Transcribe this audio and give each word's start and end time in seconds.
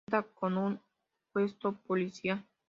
Cuenta 0.09 0.27
con 0.33 0.57
un 0.57 0.81
puesto 1.31 1.79
policial. 1.83 2.43